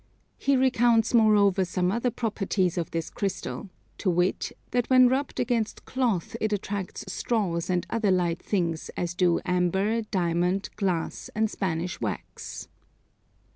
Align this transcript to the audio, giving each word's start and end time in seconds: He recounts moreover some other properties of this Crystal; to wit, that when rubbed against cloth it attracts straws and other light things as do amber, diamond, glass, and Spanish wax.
He 0.39 0.57
recounts 0.57 1.13
moreover 1.13 1.63
some 1.63 1.91
other 1.91 2.09
properties 2.09 2.75
of 2.75 2.89
this 2.89 3.07
Crystal; 3.11 3.69
to 3.99 4.09
wit, 4.09 4.51
that 4.71 4.89
when 4.89 5.07
rubbed 5.07 5.39
against 5.39 5.85
cloth 5.85 6.35
it 6.41 6.51
attracts 6.51 7.05
straws 7.07 7.69
and 7.69 7.85
other 7.87 8.09
light 8.09 8.41
things 8.41 8.89
as 8.97 9.13
do 9.13 9.39
amber, 9.45 10.01
diamond, 10.01 10.69
glass, 10.75 11.29
and 11.35 11.51
Spanish 11.51 12.01
wax. 12.01 12.67